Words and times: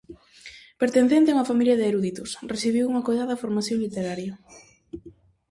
Pertencente 0.81 1.27
a 1.29 1.35
unha 1.35 1.49
familia 1.51 1.77
de 1.79 1.87
eruditos, 1.91 2.29
recibiu 2.53 2.83
unha 2.91 3.05
coidada 3.07 3.39
formación 3.43 3.77
literaria. 3.85 4.33